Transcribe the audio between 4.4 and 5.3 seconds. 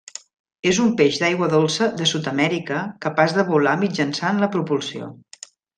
la propulsió.